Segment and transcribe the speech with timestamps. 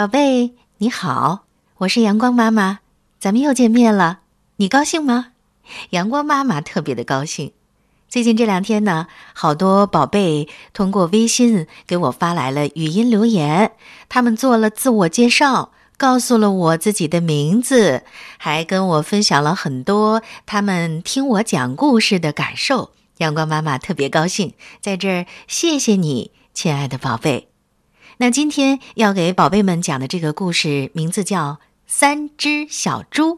[0.00, 1.44] 宝贝，你好，
[1.76, 2.78] 我是阳光妈妈，
[3.18, 4.20] 咱们又见面了，
[4.56, 5.32] 你高兴吗？
[5.90, 7.52] 阳光妈妈特别的高兴。
[8.08, 13.72] 最近这两天呢，好多宝贝通过微信给我发来了语音留言，
[14.08, 18.02] 他们做了自我介绍，告诉了我自己的名字，
[18.38, 22.92] 还跟我分享了很多他们听我讲故事的感受。
[23.18, 27.49] 阳光妈妈特别高兴，在这儿谢谢你，亲爱的宝贝。
[28.20, 31.52] 那今天要给宝贝们讲的这个故事名字叫
[31.86, 33.36] 《三只小猪》。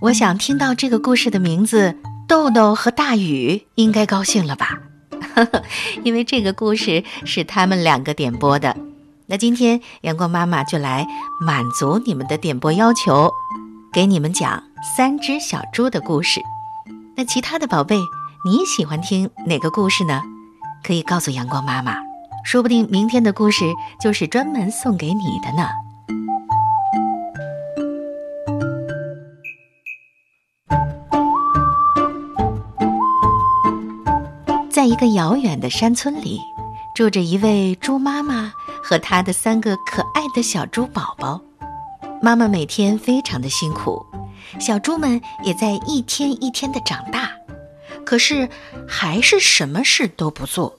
[0.00, 1.96] 我想听到这个故事的名字，
[2.28, 4.78] 豆豆和大雨应该高兴了吧？
[6.04, 8.76] 因为这个故事是他们两个点播的。
[9.26, 11.04] 那今天阳光妈妈就来
[11.40, 13.28] 满足你们的点播要求，
[13.92, 14.62] 给你们讲
[14.96, 16.40] 三只小猪的故事。
[17.16, 17.96] 那其他的宝贝，
[18.44, 20.22] 你喜欢听哪个故事呢？
[20.82, 21.96] 可以告诉阳光妈妈，
[22.44, 23.64] 说不定明天的故事
[24.00, 25.68] 就是专门送给你的呢。
[34.70, 36.40] 在一个遥远的山村里，
[36.94, 38.50] 住着一位猪妈妈
[38.82, 41.40] 和她的三个可爱的小猪宝宝。
[42.22, 44.06] 妈妈每天非常的辛苦，
[44.58, 47.29] 小猪们也在一天一天的长大。
[48.10, 48.48] 可是，
[48.88, 50.76] 还是什么事都不做。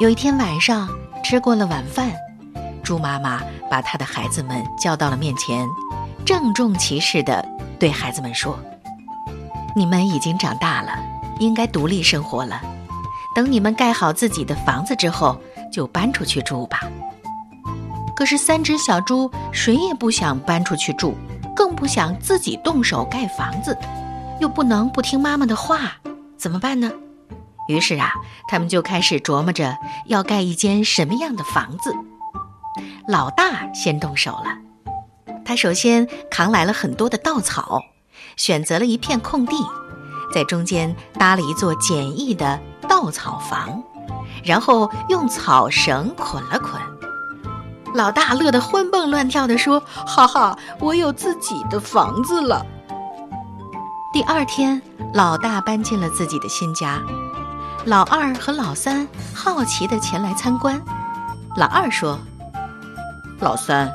[0.00, 0.86] 有一天晚上，
[1.24, 2.12] 吃过了晚饭，
[2.82, 5.66] 猪妈妈把她的孩子们叫到了面前，
[6.22, 7.42] 郑重其事地
[7.80, 8.58] 对孩子们说
[9.74, 10.92] ：“你们已经长大了，
[11.40, 12.60] 应该独立生活了。
[13.34, 15.40] 等你们盖好自己的房子之后，
[15.72, 16.82] 就搬出去住吧。”
[18.14, 21.14] 可是，三只小猪谁也不想搬出去住，
[21.56, 23.74] 更不想自己动手盖房子。
[24.40, 25.92] 又不能不听妈妈的话，
[26.36, 26.90] 怎么办呢？
[27.68, 28.12] 于是啊，
[28.48, 31.94] 他们就开始琢磨着要盖一间什么样的房子。
[33.08, 34.58] 老大先动手了，
[35.44, 37.80] 他首先扛来了很多的稻草，
[38.36, 39.56] 选择了一片空地，
[40.34, 43.82] 在中间搭了一座简易的稻草房，
[44.44, 46.80] 然后用草绳捆了捆。
[47.94, 52.66] 老大乐得欢蹦乱跳地说：“哈哈，我有自己的房子了！”
[54.14, 54.80] 第二天，
[55.12, 57.02] 老大搬进了自己的新家，
[57.84, 60.80] 老二和老三好奇地前来参观。
[61.56, 62.16] 老二说
[63.42, 63.90] ：“老三，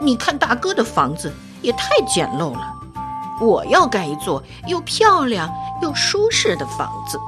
[0.00, 1.30] 你看大哥的房子
[1.60, 2.72] 也太简陋了，
[3.42, 5.52] 我要盖一座又漂亮
[5.82, 7.20] 又舒适的房子。”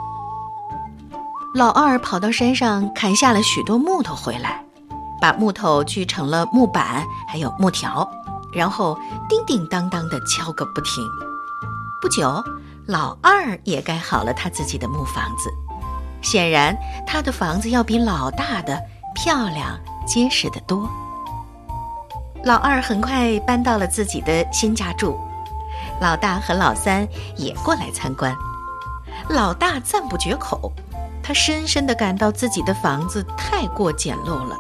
[1.54, 4.64] 老二跑到山上砍下了许多木头回来，
[5.20, 8.10] 把木头锯成了木板，还有木条，
[8.50, 8.98] 然后
[9.28, 11.06] 叮叮当当的敲个不停。
[12.04, 12.44] 不久，
[12.86, 15.50] 老二也盖好了他自己的木房子。
[16.20, 16.76] 显然，
[17.06, 18.78] 他的房子要比老大的
[19.14, 20.86] 漂亮、结实得多。
[22.44, 25.18] 老二很快搬到了自己的新家住，
[25.98, 28.36] 老大和老三也过来参观。
[29.30, 30.70] 老大赞不绝口，
[31.22, 34.54] 他深深地感到自己的房子太过简陋了。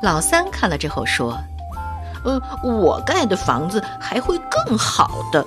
[0.00, 1.36] 老三看了之后说
[2.22, 5.44] ：“呃，我盖的房子还会更好的。”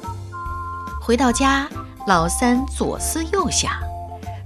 [1.08, 1.66] 回到家，
[2.06, 3.72] 老三左思右想，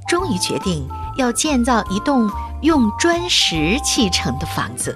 [0.07, 2.29] 终于决定要建造一栋
[2.61, 4.95] 用砖石砌成的房子，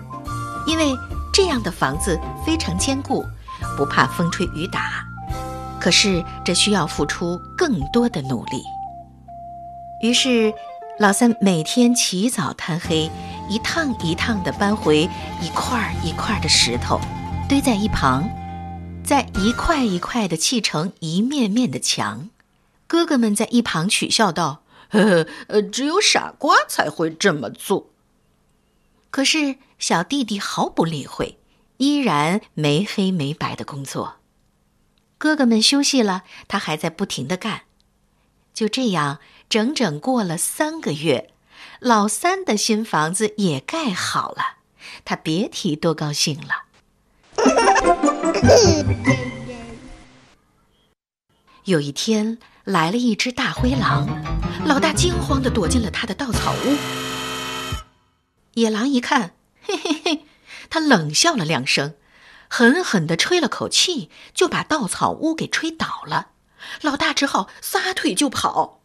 [0.68, 0.96] 因为
[1.34, 3.26] 这样的房子非常坚固，
[3.76, 5.04] 不怕风吹雨打。
[5.82, 8.62] 可是这需要付出更多的努力。
[10.04, 10.54] 于是，
[11.00, 13.10] 老三每天起早贪黑，
[13.50, 15.10] 一趟一趟地搬回
[15.42, 17.02] 一块一块的石头，
[17.50, 18.24] 堆在一旁。
[19.06, 22.32] 在一块一块的砌成一面面的墙，
[22.88, 27.92] 哥哥们在一旁取笑道：“呵呵，呃，只有傻瓜才会这么做。”
[29.12, 31.38] 可是小弟弟毫不理会，
[31.78, 34.16] 依然没黑没白的工作。
[35.20, 37.62] 哥哥们休息了，他还在不停的干。
[38.56, 41.30] 就这样，整整过了三个月，
[41.80, 44.58] 老三的新房子也盖好了，
[45.06, 46.65] 他别提多高兴了。
[51.66, 54.08] 有一天，来了一只大灰狼，
[54.66, 56.78] 老大惊慌地躲进了他的稻草屋。
[58.54, 60.26] 野狼一看， 嘿嘿嘿，
[60.70, 61.96] 他冷笑了两声，
[62.48, 66.28] 狠狠地吹了口气，就把稻草屋给吹倒了。
[66.82, 68.82] 老大只好撒腿就跑，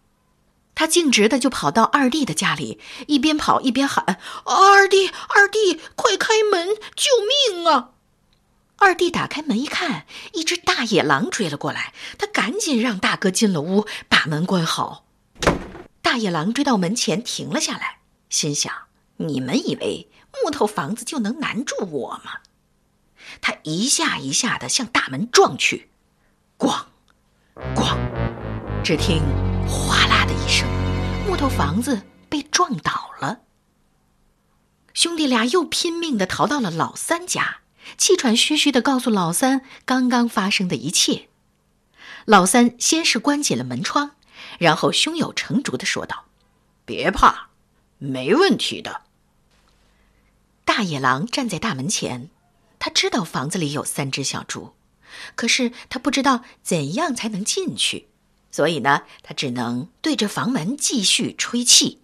[0.74, 7.10] 他径直的就跑到二弟的家里，一边跑一边喊：“二弟，二弟，快开门，救
[7.52, 7.90] 命啊！”
[8.81, 11.93] 二弟打开门一看，一只大野狼追了过来。
[12.19, 15.05] 他赶紧让大哥进了屋，把门关好。
[16.00, 17.99] 大野狼追到门前停了下来，
[18.31, 18.73] 心想：
[19.19, 20.09] 你们以为
[20.43, 22.41] 木头房子就能难住我吗？
[23.43, 25.91] 他一下一下的向大门撞去，
[26.59, 26.85] 咣，
[27.75, 27.99] 咣，
[28.82, 29.21] 只听
[29.69, 30.67] 哗啦的一声，
[31.29, 32.00] 木头房子
[32.31, 33.41] 被撞倒了。
[34.94, 37.59] 兄弟俩又拼命的逃到了老三家，
[37.98, 41.28] 气喘吁吁的告诉老三刚刚发生的一切。
[42.26, 44.12] 老三先是关紧了门窗，
[44.58, 46.26] 然后胸有成竹的说道
[46.84, 47.48] ：“别怕，
[47.98, 49.02] 没问题的。”
[50.64, 52.31] 大野狼站在大门前，
[52.78, 54.75] 他知道房子里有三只小猪，
[55.34, 58.08] 可是他不知道怎样才能进去，
[58.52, 62.00] 所以呢，他只能对着房门继续吹气。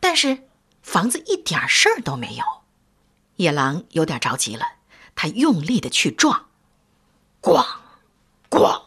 [0.00, 0.44] 但是
[0.92, 2.44] 房子一点事儿都没有，
[3.36, 4.72] 野狼有点着急了，
[5.14, 6.48] 他用力的去撞，
[7.40, 7.64] 咣，
[8.50, 8.82] 咣，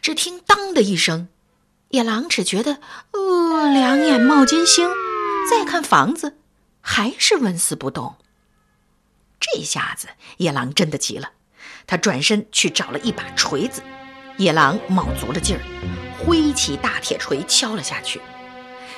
[0.00, 1.26] 只听当的一声，
[1.88, 2.78] 野狼只觉得
[3.10, 4.88] 呃两眼冒金星，
[5.50, 6.38] 再看房子，
[6.80, 8.14] 还是纹丝不动。
[9.40, 10.06] 这下子
[10.36, 11.32] 野狼真的急了，
[11.84, 13.82] 他转身去找了一把锤子，
[14.36, 15.62] 野狼卯足了劲儿，
[16.24, 18.20] 挥起大铁锤敲了下去。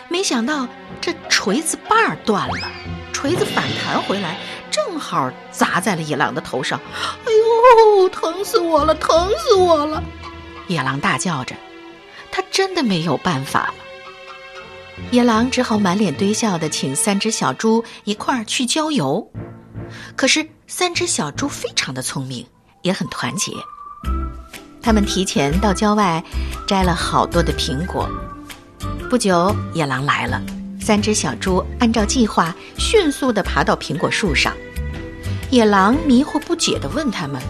[0.09, 0.69] 没想到
[1.01, 2.71] 这锤子把儿断了，
[3.13, 4.39] 锤子反弹回来，
[4.71, 6.81] 正好砸在了野狼的头上。
[7.25, 10.03] 哎呦，疼死我了，疼死我了！
[10.69, 11.55] 野狼大叫着，
[12.31, 13.75] 他真的没有办法了。
[15.11, 19.29] 野狼只好满脸堆笑的请三只小猪一块儿去郊游。
[20.17, 22.47] 可是三只小猪非常的聪明，
[22.83, 23.53] 也很团结，
[24.81, 26.23] 他们提前到郊外
[26.67, 28.09] 摘了好多的苹果。
[29.09, 30.43] 不久，野狼来了。
[30.81, 34.53] 三只小猪按照计划迅速地爬到苹果树上。
[35.51, 37.41] 野狼迷惑不解地问他们：“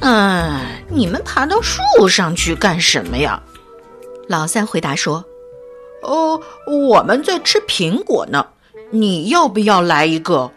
[0.00, 3.40] 嗯，你们爬到树上去干什么呀？”
[4.28, 5.24] 老三回答说
[6.02, 8.46] ：“哦，我们在吃苹果呢。
[8.90, 10.50] 你要不要来一个？”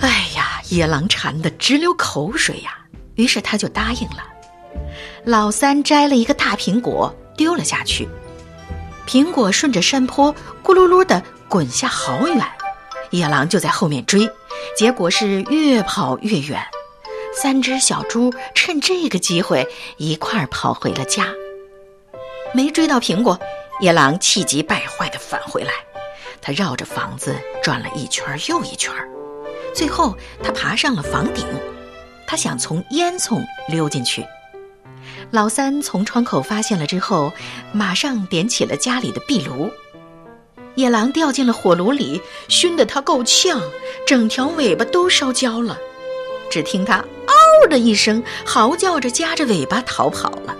[0.00, 2.78] 哎呀，野狼馋得直流口水呀，
[3.16, 4.24] 于是他就答应了。
[5.24, 7.14] 老三摘了一个大苹果。
[7.36, 8.08] 丢了下去，
[9.06, 10.34] 苹果顺着山坡
[10.64, 12.44] 咕噜噜的滚下好远，
[13.10, 14.28] 野狼就在后面追，
[14.76, 16.60] 结果是越跑越远。
[17.34, 19.68] 三只小猪趁这个机会
[19.98, 21.26] 一块儿跑回了家，
[22.54, 23.38] 没追到苹果，
[23.80, 25.72] 野狼气急败坏地返回来，
[26.40, 28.90] 他绕着房子转了一圈又一圈，
[29.74, 31.44] 最后他爬上了房顶，
[32.26, 34.24] 他想从烟囱溜进去。
[35.30, 37.32] 老三从窗口发现了之后，
[37.72, 39.70] 马上点起了家里的壁炉。
[40.76, 43.60] 野狼掉进了火炉里，熏得它够呛，
[44.06, 45.76] 整条尾巴都烧焦了。
[46.50, 50.54] 只听它“嗷”的一声，嚎叫着夹着尾巴逃跑了。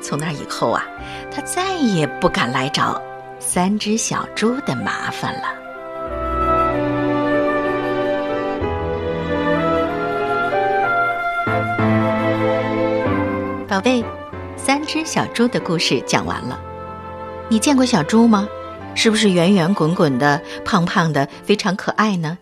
[0.00, 0.86] 从那以后啊，
[1.34, 3.00] 它再也不敢来找
[3.40, 5.67] 三只小猪的麻烦了。
[13.78, 14.04] 宝贝，
[14.56, 16.58] 三只小猪的故事讲完了。
[17.48, 18.48] 你见过小猪吗？
[18.96, 22.36] 是不是圆圆滚滚的、胖胖的，非常可爱呢？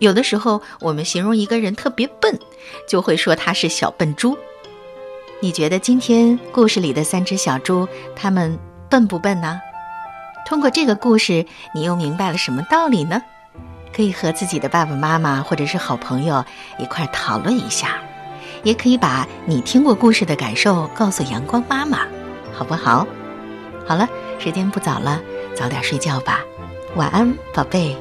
[0.00, 2.40] 有的时候，我们形容一个人特别笨，
[2.88, 4.36] 就会说他是小笨猪。
[5.38, 7.86] 你觉得今天故事里的三只小猪，
[8.16, 8.58] 他们
[8.90, 9.60] 笨不笨呢？
[10.44, 13.22] 通过这个故事，你又明白了什么道理呢？
[13.94, 16.44] 可以和自己的爸爸妈妈或者是好朋友
[16.80, 18.00] 一块讨论一下。
[18.64, 22.00] 也可以把你听过故事的感受告诉阳光妈妈，
[22.52, 23.06] 好不好？
[23.86, 25.20] 好了，时间不早了，
[25.54, 26.40] 早点睡觉吧，
[26.96, 27.96] 晚安，宝贝。